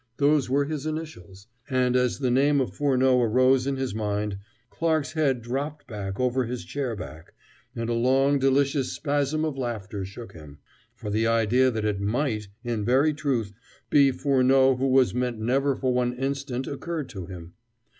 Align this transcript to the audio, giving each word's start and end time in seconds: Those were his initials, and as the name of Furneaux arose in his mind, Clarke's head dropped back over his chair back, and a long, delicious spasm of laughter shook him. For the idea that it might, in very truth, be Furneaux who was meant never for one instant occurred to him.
Those 0.17 0.49
were 0.49 0.65
his 0.65 0.87
initials, 0.87 1.45
and 1.69 1.95
as 1.95 2.17
the 2.17 2.31
name 2.31 2.59
of 2.59 2.73
Furneaux 2.75 3.21
arose 3.21 3.67
in 3.67 3.75
his 3.77 3.93
mind, 3.93 4.39
Clarke's 4.71 5.11
head 5.11 5.43
dropped 5.43 5.85
back 5.85 6.19
over 6.19 6.45
his 6.45 6.65
chair 6.65 6.95
back, 6.95 7.35
and 7.75 7.87
a 7.87 7.93
long, 7.93 8.39
delicious 8.39 8.91
spasm 8.93 9.45
of 9.45 9.59
laughter 9.59 10.03
shook 10.03 10.33
him. 10.33 10.57
For 10.95 11.11
the 11.11 11.27
idea 11.27 11.69
that 11.69 11.85
it 11.85 12.01
might, 12.01 12.47
in 12.63 12.83
very 12.83 13.13
truth, 13.13 13.53
be 13.91 14.09
Furneaux 14.11 14.75
who 14.77 14.87
was 14.87 15.13
meant 15.13 15.37
never 15.37 15.75
for 15.75 15.93
one 15.93 16.13
instant 16.13 16.65
occurred 16.65 17.07
to 17.09 17.27
him. 17.27 17.53